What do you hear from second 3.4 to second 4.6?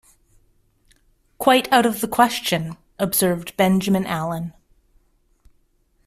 Benjamin Allen.